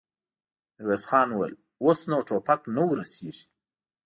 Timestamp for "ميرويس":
0.75-1.03